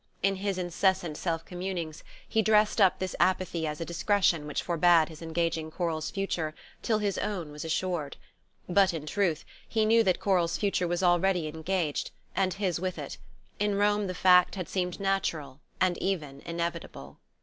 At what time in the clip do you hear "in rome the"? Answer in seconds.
13.59-14.15